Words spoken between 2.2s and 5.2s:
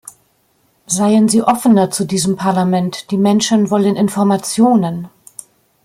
Parlament, die Menschen wollen Informationen!